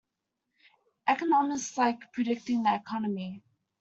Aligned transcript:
Economists 1.07 1.77
like 1.77 2.11
predicting 2.11 2.63
the 2.63 2.73
Economy. 2.73 3.43